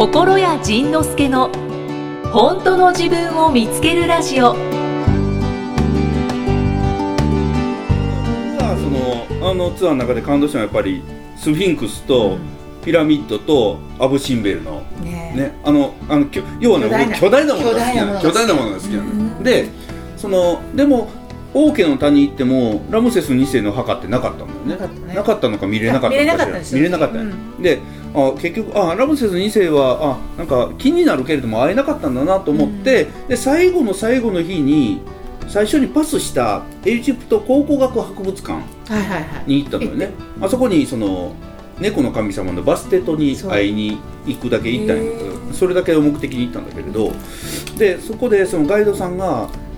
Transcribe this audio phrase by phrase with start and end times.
[0.00, 1.50] 心谷仁之助の
[2.32, 4.54] 本当の自分を見つけるラジオ。
[4.54, 4.58] 僕
[8.56, 8.88] はそ
[9.44, 11.02] のあのツアーの中で感動したのはやっぱり
[11.36, 12.38] スフィンクスと
[12.82, 16.88] ピラミッドとアブ・シンベルの、ねね、あのあのきょ要はね
[17.20, 18.20] 巨大な僕巨大なものが好きなの。
[18.22, 19.68] 巨巨大なものが大なものが好きなの、で
[20.16, 21.10] そのでも
[21.52, 24.72] 王家の谷行ってもラムセス2世の墓ってなかったのよね。
[24.72, 25.14] なかったね。
[25.14, 26.78] なかったのか見れなかったのか見れなかったんですよ。
[26.78, 27.18] 見れなかった。
[27.18, 27.62] ようん。
[27.62, 27.78] で
[28.14, 35.00] あ結局あラムセス2世はあなんか気になるけれども会えなかったんだなと思って、で最後の最後の日に
[35.48, 39.44] 最初にパスしたエジプト考古学博物館はいはいはい。
[39.46, 40.10] に行ったのよね。
[40.40, 41.34] あそこにその
[41.80, 47.10] 猫の神様のバステトに会いに行くだけ行ったんそれだけを目的に行ったんだけれど
[47.78, 49.48] でそこでそのガイドさんが「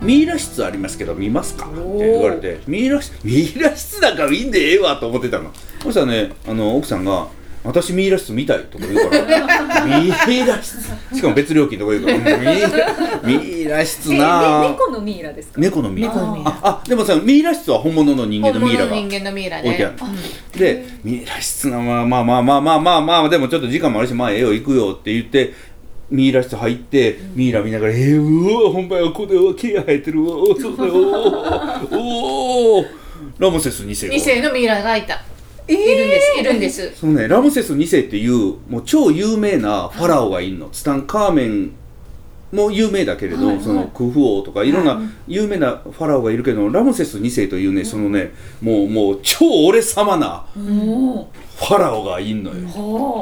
[0.00, 5.50] ミイラ室ありますけど見ますか?」って言われて「ミイラ室ミイラ室なんかいいんでええわ」と思ってたの。
[5.82, 7.26] そしたらねあの奥さんが
[7.64, 10.76] 「私ミイラ室見たい」とか言うから「ミイラ室」
[11.14, 12.68] しかも別料金とか言うから「ミイラ
[13.24, 15.60] ミイラ室えなね猫のミイラですか？
[15.60, 16.10] 猫のミイラ。
[16.14, 16.50] 猫のミイラ。
[16.62, 19.96] ああでもさミイラ室は本物の人間のミイラが本物の人間のミイラ置いてあね
[20.54, 25.52] るでミイラ室なまあまあまあまあまあまあまあでもちょっと時間もあるしまあええよ行くよって言って
[26.10, 30.36] ミイラ室入ってミイラ見ながら「えー、うわほんまやこれは毛が生えてるわ。
[30.36, 30.76] おそう。
[30.76, 30.94] だよ。
[31.92, 32.84] おお
[33.38, 35.22] ラムセス2世二世のミイラがいた。
[35.66, 35.76] えー。
[35.76, 36.40] いるんです。
[36.40, 36.94] いるんです。
[36.94, 40.70] そのねラムセス2世っていうもう超有名なファラオがいるの。
[40.70, 41.72] ツタンカーメン
[42.52, 43.64] も有名だけれど、はいはい。
[43.64, 44.72] そのクフ王とかい。
[44.72, 52.60] ろんな有名なファラオがいるけど、ラムセス2世というねそのねもうもう超俺様なもファラオがいんのよ、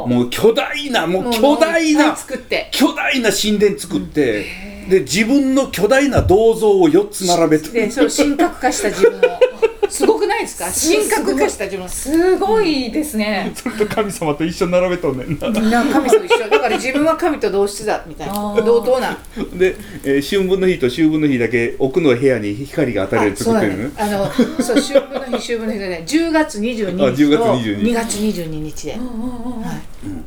[0.06, 2.68] もう巨大なもう巨大ない作って。
[2.70, 4.44] 巨大な神殿作って、
[4.90, 7.70] で自分の巨大な銅像を4つ並べて。
[7.70, 9.22] でそう神格化した自分を
[9.90, 10.66] すごくないですか？
[10.66, 11.88] 神格化した自分。
[11.88, 13.52] すごいですね。
[13.54, 15.24] それと神様と一緒に並べとんね。
[15.24, 18.34] んななんか神と一緒だから自分は神と同質だみたいな。
[18.62, 19.18] 同等な。
[19.54, 23.90] で、えー春分の日と秋分の日だけ奥の部屋に光が当たるようにってるのね。
[23.98, 29.00] あのそう秋分の日秋分の日でね10月22あ10日月と22 2月22日で、はい。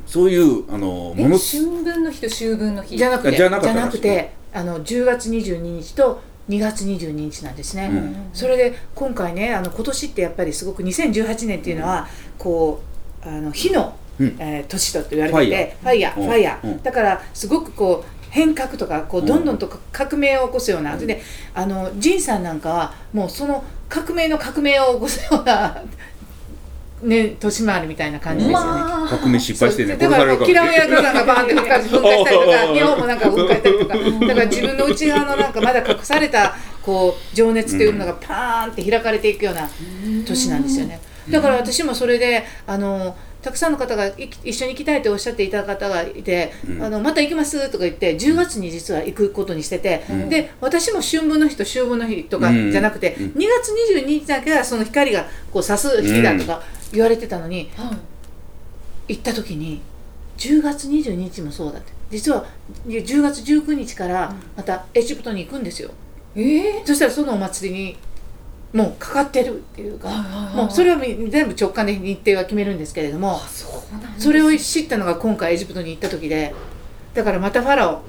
[0.06, 2.98] そういうあのえものす春分の日と秋分の日。
[2.98, 3.38] じゃなくて。
[3.38, 4.40] じゃなくて。
[4.52, 8.30] あの10月22日と2月22日なんですね、うん。
[8.34, 12.82] それで今回ねあの今年ってやっぱりすごく2018年っていうのは、こ
[13.24, 14.36] うあの火の、うん。
[14.40, 16.20] えー年と言われててファイヤー。
[16.20, 16.28] うん。
[16.28, 16.84] ファイヤー、うん。
[16.84, 19.28] だからすごくこう変革とかこううん。
[19.28, 21.22] どんどんと革命を起こすような、で
[21.54, 25.84] あのジンさんなんかはもうその革命の革命を起こすような
[27.04, 28.66] ね年回りみたいな感じですよね。
[28.66, 29.08] まあ。
[29.08, 31.92] 革命失敗してねだからキラメヤクさんがバーンって噴火し
[32.26, 33.96] たりとか日本もなんか噴火したりとか。
[34.28, 39.70] だから自分の内側のなんかまだ隠されたこう情熱というものがパーンって開かれていくような
[40.26, 41.00] 年なんですよね。
[41.30, 46.84] だから私もそれであのたくさんの方がい一緒に行きたいとおっしゃっていた方がいて、うん。
[46.84, 50.30] あのまた行きますとか言って10月に実は行くことにしてて、うん。
[50.30, 52.72] で私も春分の日と秋分の日とかうん。
[52.72, 53.26] じゃなくて、うん。
[53.32, 56.62] 2月22日だけはその光がこう差す日だとか
[56.92, 57.92] 言われてたのに、は
[59.08, 59.14] い。
[59.14, 59.82] 行った時に
[60.38, 61.92] 10月22日もそうだって。
[62.12, 62.46] 実は
[62.88, 65.92] 10月19日からまたエジプトに行くんですよ。
[66.36, 66.86] えー？
[66.86, 67.98] そしたらそのお祭りに
[68.72, 70.10] もうかかってるっていうか
[70.56, 73.40] もうそれはみ全部直感で日程は決めるんですけれども
[74.18, 76.54] それを知ったのが今回エジプトに行った時で
[77.16, 78.02] だからまたファラオ。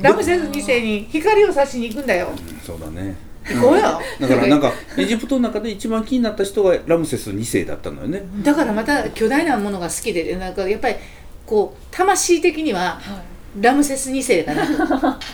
[0.00, 2.28] ラムセス2世に光を差しに行くんだよ。
[2.62, 3.16] そうだね
[3.54, 8.22] 行こうよだからなんかエジプトの中で一番気になった人がラムセス2世だったのよね。
[8.42, 10.96] だからまた巨大なものが好きでなんかやっぱり
[11.46, 13.36] こう魂的にははい。
[13.60, 14.72] ラムセス2世かなと。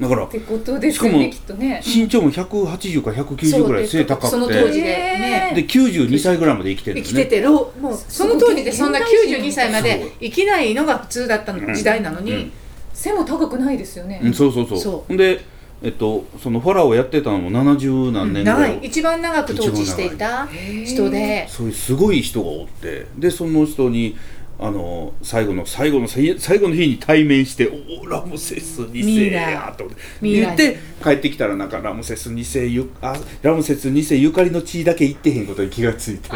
[0.00, 1.82] だからってことですよしかもねきっとね。
[1.84, 4.28] 身長も180か190ぐらい背高くて。
[4.28, 5.52] その当時でね。
[5.54, 12.52] で92歳ぐらいまで生きてるん生きてですねて老もうその当時でそんな現代人92歳まで生きないのが普通だったの時代なのに、うん。
[12.94, 14.20] 背も高くないですよね。
[14.24, 14.78] うん、そうそうそう。
[14.78, 15.40] そほんで
[15.82, 18.86] えっとそのファラオをやってたのも70何年ぐらい、長い。
[18.86, 21.46] 一番長く統治していた人で。
[21.48, 23.06] そういうすごい人がおって。
[23.16, 24.16] でその人に
[24.62, 27.66] あの最後の最後の最最後の日に対面して
[27.98, 29.90] 「おおラムセス2世や」と
[30.20, 36.28] 言って帰ってきたらなんかラムセス2世ゆあラムセス2世ゆかりの地だけ行ってへんことに気がついて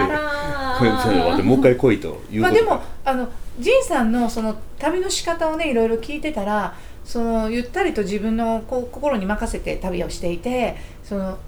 [1.43, 2.41] もう一回来いということ。
[2.41, 3.29] まあでもあの
[3.61, 6.75] ジンさんのその旅の仕方をねいろいろ聞いてたら
[7.05, 11.39] そのゆったりと自分の心に任せて旅をしていてその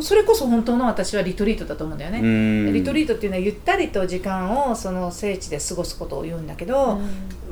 [0.00, 2.20] それこそ本当の私はリトリートだと思うんだよね。
[2.20, 2.22] う
[2.70, 2.72] ん。
[2.74, 7.00] リトリートっていうのはゆったりと時間をその聖地で過ごすことを言うんだけど、も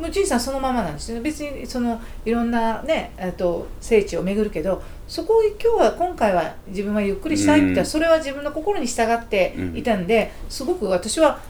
[0.07, 1.11] うジンさんそのままなんです。
[1.11, 7.87] よね別にそのいろんなねと聖地を巡るけどそこを今日は今回は自分はゆっくりしたいって、うん。
[7.87, 11.41] それは自分の心に従っていたんで、すごく私は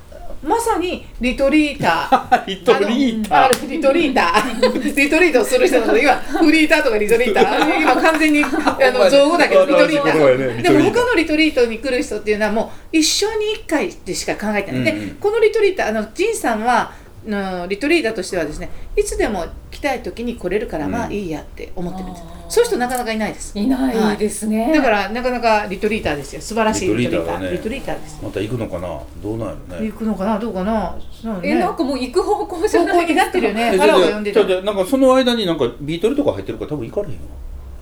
[0.43, 2.47] まさにリトリーター。
[2.47, 3.69] リトリーター。
[3.69, 4.95] リトリーター。
[4.97, 7.77] リトリートをする人のこと今フリーターとかリトリーター。
[7.83, 8.49] 今完全にあ
[8.93, 10.63] の造語だけどリトリーター。
[10.63, 15.09] でも他のリトリートに来る人っていうのはもう一生に一回でしか考えてない、うんうん。
[15.09, 16.93] でこのリトリーターあのジンさんは
[17.27, 19.47] のリトリーターとしてはですねいつでも
[19.77, 21.13] 来たい時に来れるからまあうん。
[21.13, 22.51] いいやって思ってるんです、あー。
[22.51, 23.59] そういう人なかなかいないです。
[23.59, 24.73] いないですね。
[24.73, 26.41] だからなかなかリトリーターですよ。
[26.41, 28.89] 素晴らしいリトリーターリリトトリーターですまた行くのかな？
[29.23, 29.87] どうなんやろね。
[29.91, 30.39] 行くのかな？
[30.39, 30.97] どうかな？
[31.23, 31.51] そうね。
[31.51, 33.25] えなんかもう行く方向じゃないですか。
[33.25, 33.75] なってるよね。
[33.75, 34.47] えファラオが呼んでた。
[34.47, 37.21] じゃあじゃあなんかその間になんかビートルとか入ってるから多分行かれへんよ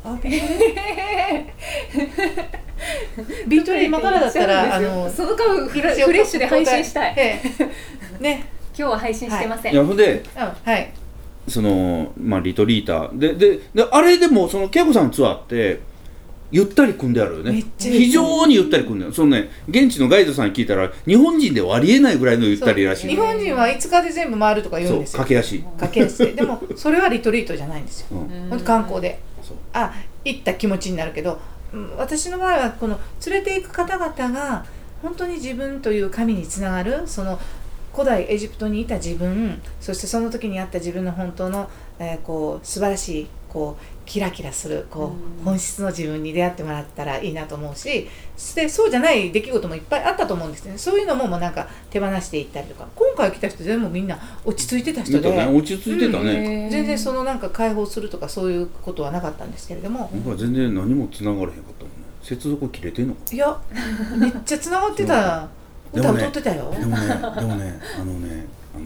[0.04, 0.18] あ
[3.46, 7.14] ビートル今からだったらあのその間フレッシュで配信したい。
[7.16, 7.40] え
[8.20, 8.22] え。
[8.22, 8.46] ね。
[8.76, 9.72] 今日は配信してません。
[9.72, 10.92] いやほんでうんはい
[11.48, 13.18] そのまあリトリーター。
[13.18, 15.80] ででであれでもその恵子さんのツアーって
[16.50, 17.64] ゆったり組んであるよね。
[17.78, 19.14] 非常にゆったり組んである。
[19.14, 23.08] そのね現地のガイドさんに聞いたら日本人ではありえないぐらいのゆったりらしい。
[23.10, 25.20] 日本人は5日で全部回るとか言うんですよ。
[25.20, 26.18] 駆け足、駆け足。
[26.18, 28.06] ででもそれはリトリートじゃないんですよ。
[28.12, 28.48] うん。
[28.50, 29.20] 本当観光で。
[29.72, 29.92] あ
[30.24, 31.32] 行った気持ちになるけど。
[31.72, 34.64] うん私の場合はこの連れて行く方々が
[35.02, 37.38] 本当に自分という神につながるその
[37.94, 45.44] 古代エジプトにいた自分そしてその時にあった自分の本当の、えーこう素晴らしいこうキラキラするこう、うん。
[45.44, 48.08] 本質の自分に出会ってもらったらいいなと思うし
[48.56, 50.76] でそうじゃない出来事もいっぱいあったと思うんですね。
[50.76, 52.88] そういうのももうなんか手放していったりとか。
[52.96, 62.04] 今回来た人全部みんな落ち着いてた人で、ね落ち着いてたね、へー全然そのなんか解放するとかそういうことはなかったんですけれども、僕は全然何も繋がれへんかったもんね。
[62.22, 63.56] 接続切れてんのかいや
[64.18, 65.14] めっちゃつながってた。
[65.44, 65.63] 歌
[65.94, 66.70] でもね歌ってたよ。
[66.78, 68.84] でもねでもね あのねあの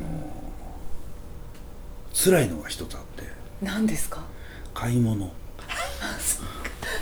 [2.12, 3.24] 辛いのが一つあって。
[3.62, 4.22] 何ですか？
[4.74, 5.30] 買い物。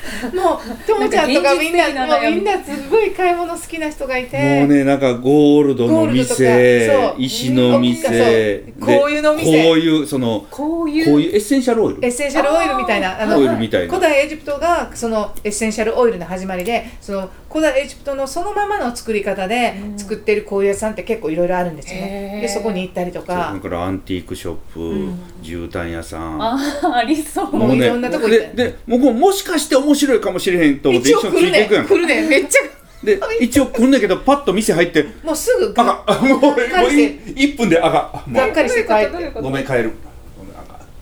[0.35, 4.39] もうともちゃんとかみんななもうみんなすごい買い物好きな人がいて。
[4.61, 7.15] もうねなんかゴールドの店そう。
[7.19, 8.65] 石の店。
[8.81, 9.65] こういうの店。
[9.65, 12.05] こういうそのこういうこういうエッセンシャルオイル？
[12.05, 13.21] エッセンシャルオイルみたいな。
[13.21, 13.89] あのオイルみたいな。
[13.89, 19.99] 古代エジプトがそのエッセンシャルオイルの始まりでその古代エジプトのそのままの作り方でうん。
[19.99, 22.41] 作ってる香油屋さんって結構いろいろあるんですよね。
[22.43, 23.51] でそこに行ったりとか。
[23.55, 25.19] だからアンティークショップ、ん。
[25.43, 26.43] 絨毯屋さん。
[26.43, 27.57] あーありそう。
[27.57, 31.51] もういろんなとこ行ってでで僕ももしかして面白いかもしれへんと思って一緒につ一応来るね。
[31.51, 31.89] いていくやんか。
[31.95, 32.29] 来るね。
[32.29, 32.61] めっちゃ。
[33.05, 37.41] で一応来んねんけどパッと店入ってもうすぐあもうもうがっかりして。
[37.41, 38.43] 1分であかんもう。
[38.43, 39.93] がっかりして帰ってごめん帰る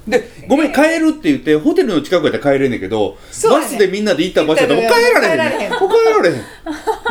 [0.06, 3.16] でごめん帰るって言ってホテルの近くやったら帰れんねんけど、
[3.50, 5.70] バスでみんなで行った場所やったらもう帰られへん。
[5.70, 6.44] ねもう帰られへん。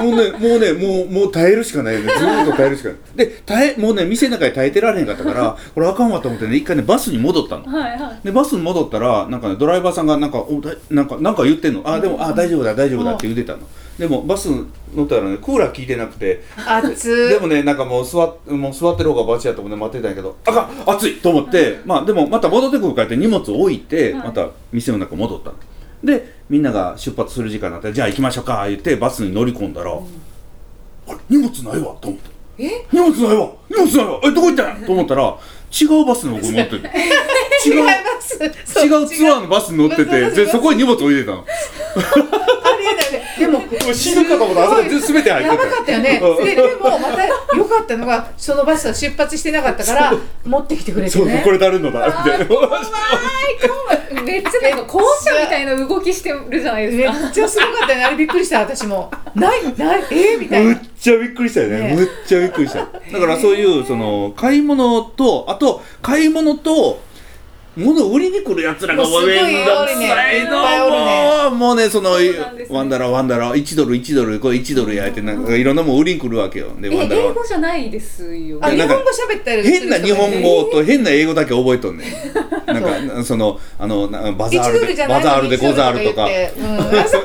[0.04, 2.08] もうねもうねもうもう耐えるしかないよね。
[2.14, 2.98] ずーっと耐えるしかない。
[3.16, 7.66] で耐えもうね店の中で耐えてられへんかったからこれあかんわと思ってね一回ねバスに戻ったの。
[7.66, 8.26] はいはい。
[8.26, 11.82] でバスに戻ったらなんか、ね、ドライバーさんがなんかおだなんかなんか言ってんの。
[11.86, 13.60] あでもあ大丈夫だ大丈夫だって言ってたの
[13.98, 14.48] でもバス
[14.96, 16.44] 乗ったらねクーラー効いてなくて。
[16.84, 25.56] 熱でもねなんかもう座っもう座ってる方がバチやと思って待ってたんやけどあかん暑いと思って、まあでもまた戻ってくるからって荷物置いて、はいまた店の中戻ったの。
[26.04, 29.96] でみんなが出発する時間になってじゃあ行きましょうか言ってバスに乗り込んだら、あ
[31.12, 32.30] れ荷物ないわと思って。
[32.58, 32.86] え？
[32.92, 34.82] 荷物ないわ荷物ないわえどこ行ったん？
[34.82, 36.92] やと思ったら違うバスに僕乗ってて。
[37.66, 39.08] 違う違う違う。
[39.08, 41.46] ツアーのバスに乗っててでそこに荷物置いてたの
[43.80, 46.22] ももう死ぬかと思ったあそこ全て入ってやばかったよね。
[46.22, 46.46] うん。
[46.46, 47.26] ででもまた
[47.58, 50.14] 良かったのがそのバスは出発してなかったから
[50.46, 52.46] 持ってきてくれてそうねこれ誰のだみたいな。
[54.24, 57.32] めっちゃなんか校舎みたいな動きしてるじゃないめっですか。
[57.32, 58.06] ちゃすごかったよね。
[58.06, 59.12] あれびっくりした私も。
[59.36, 61.80] ないないえー、みたいむっなちゃびっくりしたよね。
[61.90, 61.96] ね。
[61.96, 62.80] むっちゃびっくりした。
[62.80, 67.02] だからそういうその買い物とあと買い物と
[67.76, 71.50] 物売りに来るやつらがもうすごいめんどくさいの。
[71.50, 72.12] もうもうねその
[72.70, 76.72] ワンダラワンダラ1ドル1ドルこれ1ドルやってなんかいろんなもん売りに来るわけよ。
[76.80, 78.60] でえワンダラ英語じゃないですよ。
[78.62, 79.80] あ日本語喋ったりする。
[79.80, 82.08] 変な日本語と変な英語だけ覚えとんねん
[82.66, 86.26] なんかそのあのなバザー1ルでバザールでござるとか。
[86.26, 87.20] うん、あバザ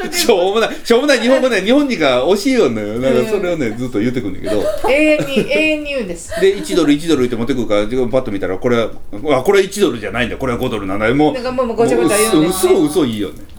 [0.00, 4.62] ールでしょうもないしょうもない日本語ね日本人が教えよんのよなんかそれをねずっと言ってくんだけど。
[4.88, 6.40] 永遠に永遠に言うんです。
[6.40, 8.90] で1ドル1ドル言って持ってくるからパッと見たらこれは
[9.38, 10.36] あこれ1ドルじゃないんだ。
[10.36, 13.55] これは5ドルなんだもうなんかもうごちゃごちゃ言うん嘘嘘いいよね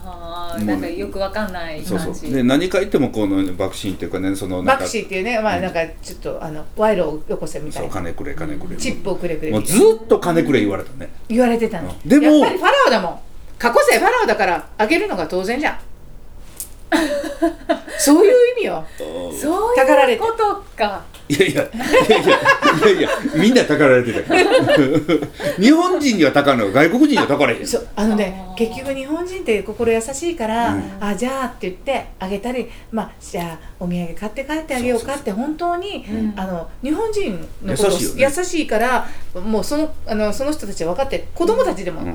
[0.66, 2.20] なんかよくわかんないそう感じ。
[2.22, 8.76] そうで何か言ってもこの爆心っていうかねそのなんかバクシーっていうねまあなんかちょっとあの賄賂をよこせみたそいうな金くれ金くれ。
[8.78, 11.10] チップをくれくれもうずっと金くれ言われたね。
[11.30, 11.96] 言われてたの。
[12.06, 13.20] でもやっぱりファラオだもん。
[13.58, 15.80] 過去世ファラオだからあげるのが当然じゃん。
[18.00, 18.86] そういう意味よ。
[18.98, 21.70] そうたかられていうことかいやいやい
[22.10, 24.48] やいやいやいやみんなたかられてたよ
[25.60, 27.66] 日本人にはたかんの外国人にはたかれへん
[27.96, 30.84] あのね結局日本人って心優しいから、うん。
[31.00, 36.34] あじゃあって言ってあげたりまあじゃあお土産買って帰ってあげようかって本当にうん。
[36.36, 38.32] あの日本人のこと優しね。
[38.38, 42.08] 優しいからもうそのあのその人たちは分かって子供たちでもこ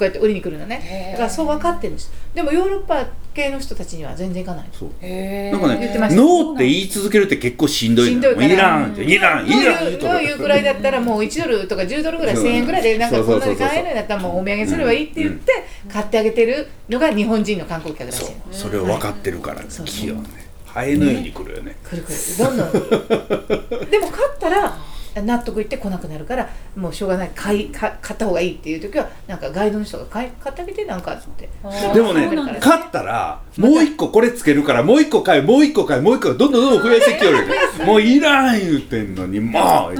[0.00, 1.10] うやって売りに来るのね。
[1.12, 4.66] だからそう分かってるんですでもヨーロッパ系の人たちには全然いかない。
[4.72, 4.88] そう。
[4.88, 6.20] なんかね言ってました。
[6.22, 8.06] ノーって言い続けるって結構しんどい。
[8.06, 15.52] のしんどいからいらんっていらんいらんうくらいだったらもう1ドルとか10ドルぐらい1000円ぐらいでなんかこんなに買えるんだったらもうお土産すればいいって言って
[15.88, 18.34] 買ってあげてるのが日本人の観光客らしいそう。
[18.34, 20.44] のそれを分かってるからそう器用ね。
[20.66, 21.76] ハエのように来るよね。
[21.84, 22.18] くるくる。
[22.38, 22.72] どんどん。
[23.90, 24.76] でも買ったら
[25.22, 31.48] 納得いって来なくなるからもうしょうがない買いか買った方がいいっていう時はなんかガイドの人が買い買ってあげてなんかって。
[31.94, 32.28] でもね
[32.60, 37.38] 買ったらもう一個これつけるからもう一個買えもう一個買えもう一個どんどんどんどん増やしてきよる
[37.86, 39.94] もういらん言うてんのにもう。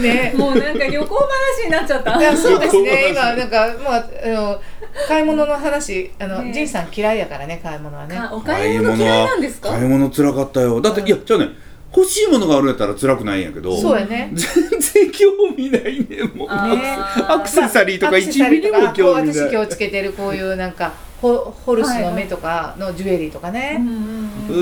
[0.00, 0.32] ね。
[0.36, 2.18] もうなんか旅行話になっちゃった。
[2.18, 3.10] いやそうですね。
[3.10, 4.60] 今なんかもうあの
[5.08, 6.52] 買い物の話あの、ね。
[6.52, 8.16] ジンさん嫌いやからね買い物はね。
[8.16, 9.70] かお買い物嫌いなんですか？
[9.70, 10.80] 買い物辛かったよ。
[10.80, 11.48] だっていやじゃあね
[11.94, 14.30] 欲しいものがあるんやったら辛くないんやけどそうやね。
[14.34, 16.82] 全然興味ないねもうあね
[17.28, 19.46] アクセサリーとかアクセサ1ミリも興味ない。
[19.46, 20.92] 私今日つけてるこういうなんか
[21.34, 23.80] ホホルスの目とかのジュエリーとかね、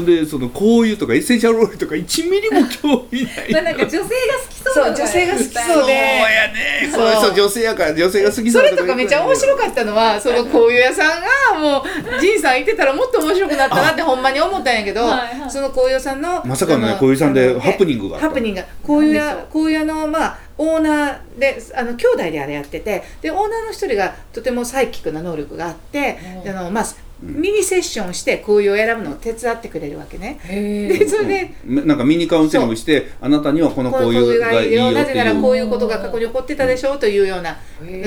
[0.07, 3.53] でその香油とかエッセンシャルオイルとか1ミリも興味ない。
[3.53, 4.11] まあなんか女性が好
[4.49, 5.93] きそうそう女性が好きそうそうで。
[5.93, 7.13] やねそう。
[7.13, 7.23] そう。
[7.25, 11.21] そう女性やから女性が好きそなれとかめっちゃ面白かったのはそのこういう屋さん
[11.55, 15.51] がもう仁さんいてたらもっと面白くなったなってほんまに思ったんやけどはいはい。
[15.51, 18.29] そのこういう屋さんのまさかのねあこういう屋さんでハプニングがあった。
[18.29, 18.67] ハプニングが。
[18.83, 19.39] こういうなんでしょう。
[19.41, 26.85] 屋こういう屋のまあオーナーであの兄弟であれやっててでオーナーの一人がとてもサイキックな能力があってあのまあ
[27.25, 30.39] ミニセッションしてこういうを選ぶのを手伝ってくれるわけね。
[30.45, 34.93] へでそれでなんかミニカウンセリングしてあなたにはこのこういうがいいよよ。
[34.93, 37.57] なぜならこういうことが過去に起こってたでしょうというような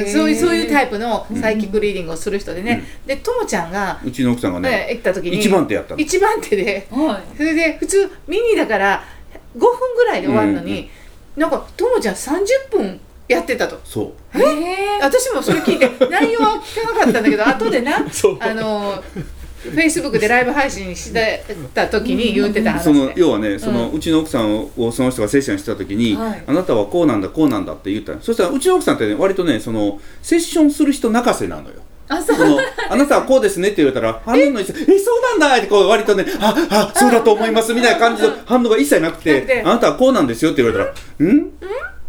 [0.06, 6.00] そういうそういうタイプのサイキックリーディングをする人でね、でともちゃんが、うちの奥さんがねね行った時に一番手やったの。
[6.00, 6.88] 一番手で。
[6.92, 7.38] はい。
[7.38, 9.04] それで普通ミニだから
[9.56, 10.90] 5分ぐらいで終わるのに、
[11.38, 13.80] なんかともちゃん30分やってたと。
[13.84, 14.38] そう。
[14.38, 18.38] へえ私もそれ聞いて 内容は聞かなかったんだけど後でな そう。
[18.40, 19.04] あの
[19.58, 26.44] フェイスブックでライブ配信してた時に言ってた話そので要はねその、うちの奥さんをその人がセッションしてた時に、はい。
[26.48, 28.22] あなたはこうなんだこうなんだって言ったの。
[28.22, 31.76] そしたらうちの奥さんってね割とねそのセッションする人泣かせなのよ
[32.10, 32.58] あその
[32.90, 35.00] あなたはこうですねって言われたら反応の一切え？
[35.00, 39.64] そうなんだってこう割とねああそうだと思いますみたいな感じの反応が一切なくてて。
[39.64, 41.52] あなたはこうなんですよって言われたらうん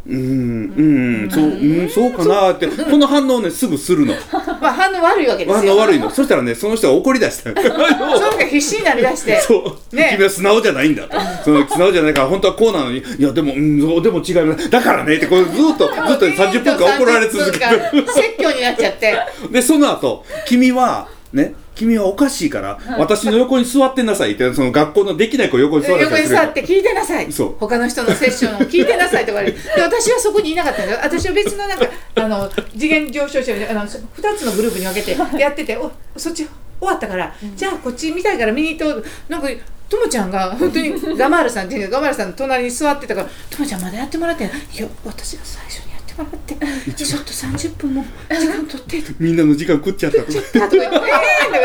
[0.07, 1.31] うんうん。
[1.31, 4.15] そううんそうかなってこの反応をねすぐするの。
[4.61, 5.73] まあ反応悪いわけですよ。
[5.75, 6.11] 反応悪いの。
[6.11, 7.51] そしたらねその人が怒り出した。
[7.61, 9.39] その人が必死になりだして。
[9.41, 10.11] そう、ね。
[10.13, 19.15] 君は素直じゃないんだとその素直じゃないから本当はこうなのにいやでもうんそうでも違いますだからねってこうずっとずっと30分間怒られ続けて30分間説教になっちゃって。
[19.51, 27.33] でその後君はね君はおかしいから、私の横に座ってなさいってその学校のできない子横に座ら横に座って聞いてなさい。
[27.33, 27.57] そう。
[27.61, 30.99] 他の人のセッションを聞いてなさいと言われるで私はそこにいなかったんだよ。
[31.01, 31.87] 私は別のなんか
[32.17, 36.49] あの次元上昇者あの2つのグループに分けてやってておそっち
[36.81, 39.49] 終わったから、じゃあこっち見たいから見に行っとなんか
[39.89, 46.55] ともちゃんが本当にガマールさんっていうガマールさんの隣に座ってたからともちゃんまだやってもらってないいや私が最初にやってもらって。
[46.93, 50.33] ちょっと30分も時間取ってとみんなの時間食っちゃったとか。
[50.33, 51.09] とか言って、えーとか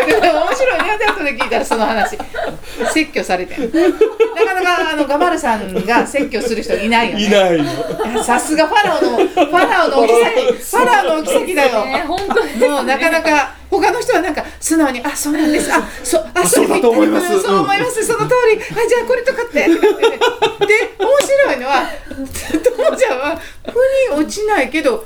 [0.08, 2.18] 言って、面白いね、で後で聞いたらその話、
[2.94, 3.58] 説教されて。
[3.58, 3.66] な
[4.46, 7.26] かなかあのガバルさんが説教する人いないよね。
[7.26, 7.64] いないの。
[7.64, 11.86] いやさすがファラオの、ファラオのお妃、ファラオのお妃だよ。
[11.86, 12.16] ねも
[12.82, 15.72] うなかなか他の人はなんか素直に「あそうなんです。
[15.74, 17.34] あそあそうだと思います。
[17.34, 18.62] うんそう思います、その通り。
[18.62, 19.88] あじゃあこれとかって」で面白
[21.54, 21.88] いのは
[22.64, 25.06] ともちゃんは腑に落ちないけど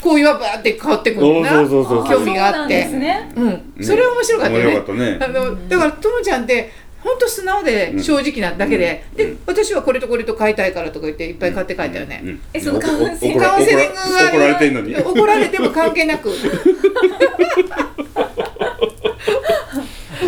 [0.00, 1.50] こういうはバーって変わってくるんだ。
[1.50, 2.18] そうそうそうそう。
[2.18, 3.32] 興味があそうなんってですね。
[3.36, 4.64] うん、それは面白かったよね。
[4.64, 5.18] 面白かったね。
[5.20, 12.40] あのだからともちゃんって本当素直で正直なだけで、で私はこれとこれと買いたいからとか言っていっぱい買って帰ったよね、うん。
[12.52, 14.96] えそのカウンセリング怒らカウンセリングは怒られてんのに。
[14.96, 16.50] 怒られても関係なく そう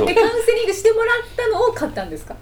[0.09, 2.37] えカウンセリングしてもらったのを買ったんですか？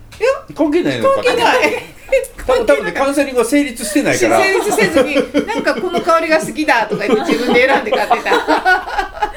[0.54, 1.82] 関係ないの関係ない。
[2.46, 4.38] 多分多分ねカウンセリングは成立してないから。
[4.42, 5.14] 成立せずに
[5.46, 9.32] なんかこの香りが好きだとか言って 自分で選んで買ってた。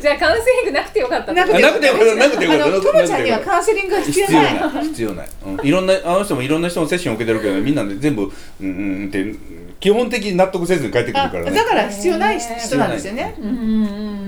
[0.00, 2.14] じゃあカウンセリングなくてよかったなくてなくてよかった。
[2.14, 2.66] なくてよかった。
[2.66, 4.82] あのともちゃんにはカウンセリングが必要ない。
[4.82, 8.30] 必要ない、うん、いろんなあの人もいろんな人のセッションを受けてるけどみんなで全部うん
[8.66, 8.70] う
[9.04, 9.34] んって
[9.80, 11.50] 基本的に納得せずに帰ってくるあからね。
[11.52, 13.34] だから必要ない人なんですよね。
[13.38, 13.58] うんうんうん。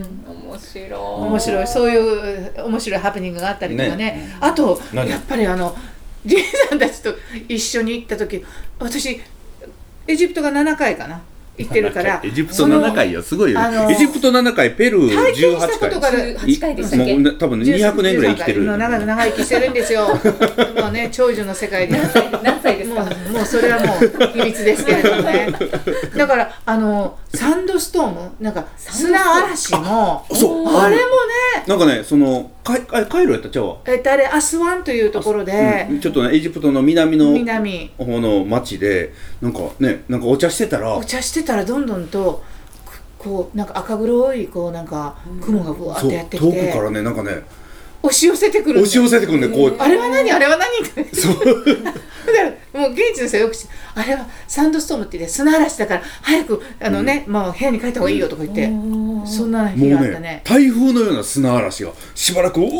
[0.00, 0.19] 面
[0.60, 1.00] 白白い。
[1.00, 1.66] 面白い。
[1.66, 4.36] そういう面白いハプニングがあったりとかね。
[4.40, 5.08] あと何？
[5.08, 5.74] やっぱりあの
[6.24, 7.14] ジンさんたちと
[7.48, 8.44] 一緒に行った時
[8.78, 9.20] 私
[10.06, 11.22] エジプトが7回かな。
[11.58, 12.20] 行ってるから。
[12.24, 13.22] エジプト7回よ。
[13.22, 17.18] すごいよ、エジプト7回ペルー体験した18こと回18回でしたっけ？
[17.18, 18.64] もう多分200年ぐらい生きてる。
[18.64, 20.08] 長長生きしてるんですよ。
[20.80, 21.98] もうね長寿の世界で。
[22.42, 25.52] 何歳ですもかうもうそれはもう秘密ですけれどもね。
[26.16, 31.06] だからあのサンドストームなんか砂嵐もそうあれもね。
[31.66, 33.48] なんかねそのカイあカイロやった？
[33.50, 37.92] ちゃうわ、えっとあれアスワンというところで、うんちょっとねエジプトの南の南。
[37.96, 40.96] 方の町でなんかねなんかお茶してたら。
[40.96, 42.42] お茶してたらどんどんと
[42.84, 46.60] くこうなんか赤黒いこうなんか雲がぶわってやってきて。
[46.60, 47.42] 遠くからねなんかね
[48.02, 49.76] 押し寄せてくるん押し寄せてくるねこう。
[49.78, 50.32] あれは何？
[50.32, 51.14] あれは何？
[51.14, 51.34] そう
[52.26, 53.54] だからもう現地の人はよく
[53.94, 58.66] あれはサンドストームって言って砂嵐だから早くあのね、もう部屋に帰った方がいいよとか言って、
[59.26, 60.20] そんな日があったね。
[60.20, 62.70] ね台風のような砂嵐がしばらくうわ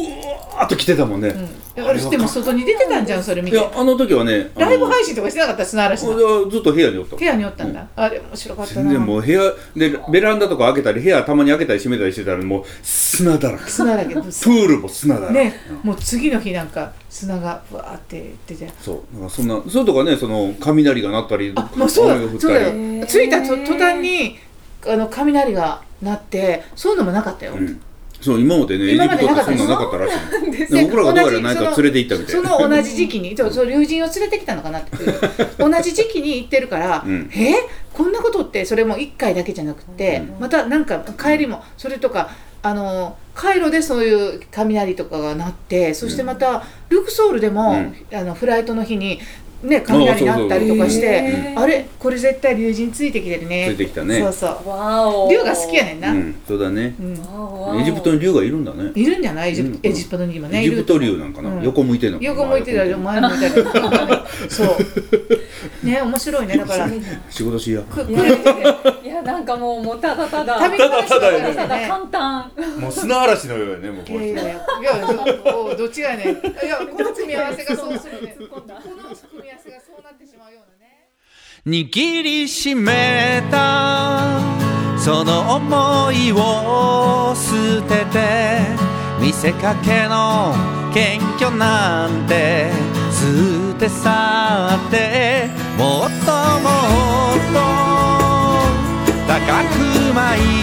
[0.63, 1.29] ーっと来てたもんね、
[1.77, 3.57] うん、私でも外に出てたんじゃんそれ見て。
[3.57, 7.17] いやあの時はねライブ配信とかしてなかった砂嵐のずっと部屋におった。
[7.17, 8.83] 部屋におったんだ、あれ面白かったな。
[8.83, 9.41] 全然もう部屋
[9.77, 13.71] でベランダとか開けたり部屋たまに開けたり閉めたりしてたらもう砂だらけ。
[13.71, 14.15] 砂だけ。
[14.15, 18.71] どプールも砂だらけ、ねもう次の日なんか砂がぶわーって出て。
[18.81, 19.17] そう。
[19.19, 22.15] なんかそんなそうとかねその雷が鳴ったりあもうそうだ。
[22.15, 23.07] 雨が降ったそうだりよ。
[23.07, 24.39] 着いたと途端に
[24.87, 27.81] あの雷が鳴ってそういうのもなかったよ、うん
[28.21, 30.15] そう今までねエジ今まプトってでなかったそんななかったらし
[30.47, 34.97] い でで僕らがどうやら何か連れて行ったみたいそのその同じ時期にそうそう友人を連れてきたのかなって
[35.59, 37.31] 同じ時期に行ってるから、うん。
[37.35, 37.55] え？
[37.93, 40.41] こんなことってそれも1回だけじゃなくて、うん。
[40.41, 42.31] またなんか帰りもそれとか
[42.63, 47.75] あのカイロでそういう雷とかが鳴ってそしてまたルクソールでも、
[48.13, 49.21] あのフライトの日に
[49.63, 53.67] ね雷鳴ったりとかしてあれこれ絶対龍神ついてきてるね。
[53.71, 54.21] ついてきたね。
[54.21, 54.69] そうそう。
[54.69, 55.31] わお。
[55.31, 56.95] 龍が好きやねんな、うんそうだね。
[56.99, 57.13] うん。
[57.21, 57.81] わお。
[57.81, 58.91] エジプトに竜がいるんだね。
[58.95, 59.51] いるんじゃない？
[59.51, 62.31] エジプ,、うんエジプトにもねエジプト竜なんかな、うん横向いてんのかな。
[62.31, 63.53] 横向いてたり前向いたり
[64.49, 65.87] そう。
[65.87, 66.89] ね面白いねだから。
[67.31, 72.51] 仕事しやくいやなんかもうもうただただ旅ただただ話ただね簡単。
[72.79, 74.63] もう砂嵐のようやねもういやいやいやいや
[75.53, 76.29] どおどっちがやねん。
[76.29, 76.33] い
[76.69, 78.37] やこの組み合わせがそうするね。
[78.51, 78.63] この
[81.67, 84.41] 握りしめた。
[84.99, 88.61] その思いを捨てて
[89.21, 90.55] 見せかけの
[90.93, 92.71] 謙虚なんて
[93.11, 94.11] 捨て去
[94.89, 96.69] ってもっとも
[97.35, 97.61] っと
[99.27, 100.60] 高く舞い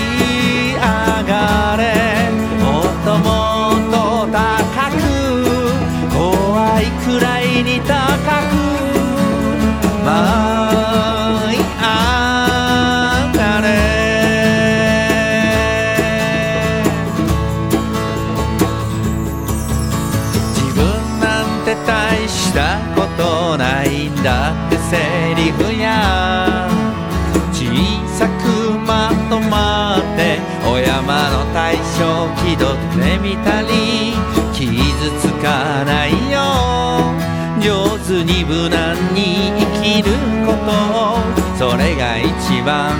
[33.43, 34.13] たり
[34.54, 37.13] 傷つかないよ
[37.60, 40.12] 上手に無難に生きる
[40.45, 42.91] ことそれが一番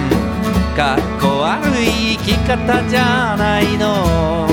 [0.76, 4.48] かっこ悪い生き方じゃないの。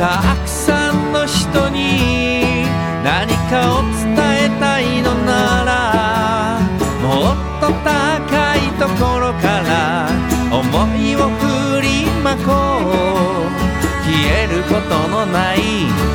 [0.00, 2.64] たくさんの人に
[3.04, 6.58] 何かを伝えたいのなら
[7.02, 10.08] もっと高いところから
[10.50, 10.62] 思
[10.96, 13.29] いを振りまこう。
[14.32, 15.58] えることのない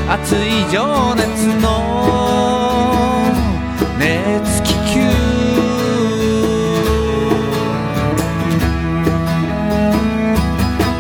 [0.10, 3.26] 熱い情熱の
[4.00, 5.02] 熱気球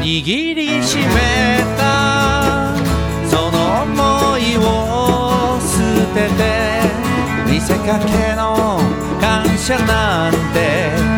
[0.01, 1.03] 握りしめ
[1.77, 2.75] た
[3.29, 5.73] その想いを捨
[6.13, 6.41] てて
[7.49, 8.79] 見せかけの
[9.21, 11.14] 感謝なんて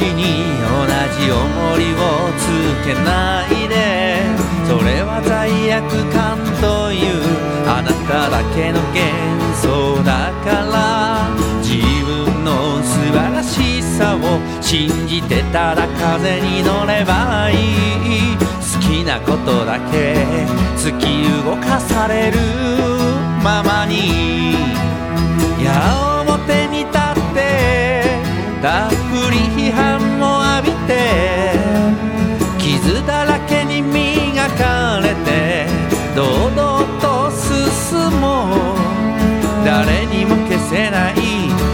[0.00, 0.86] に同
[1.18, 1.96] じ重りを
[2.36, 2.42] つ
[2.86, 4.22] けないで。
[4.66, 5.82] それは罪悪
[6.12, 7.22] 感という
[7.66, 9.02] あなただけの幻
[9.62, 11.28] 想だから。
[11.62, 18.36] 自分の素晴らしさを信じてたら風に乗ればいい。
[18.38, 20.26] 好きなことだけ
[20.76, 21.04] 突き
[21.44, 22.38] 動かされる。
[23.42, 24.54] ままに。
[25.62, 26.08] 矢
[26.46, 27.00] 面に立っ
[27.34, 27.38] て
[28.62, 28.94] たっぷ
[29.30, 29.87] り批判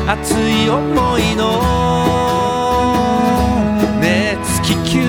[0.07, 1.61] 熱い思いの
[4.01, 5.01] 熱気球。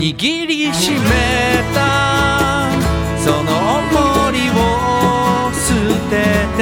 [0.00, 0.98] 握りしめ
[1.74, 2.70] た
[3.18, 4.52] その重りを
[5.52, 5.66] 捨
[6.08, 6.12] て
[6.56, 6.60] て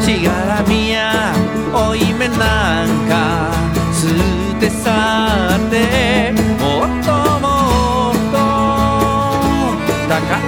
[0.00, 1.34] しがらみや
[1.72, 3.50] 負い目なんか
[3.92, 4.06] 捨
[4.60, 4.90] て去
[5.56, 5.74] って
[6.60, 7.08] もっと
[7.40, 7.46] も
[8.12, 8.36] っと
[10.08, 10.47] 高く